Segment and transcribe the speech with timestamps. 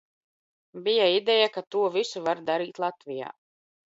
[0.87, 3.29] Bija ideja, ka to visu var darīt Latvijā.